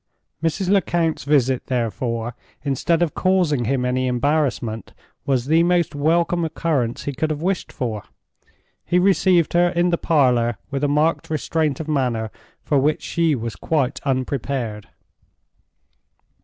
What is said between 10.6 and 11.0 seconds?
with a